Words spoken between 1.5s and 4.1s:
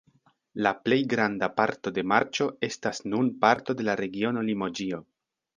parto de Marĉo estas nun parto de la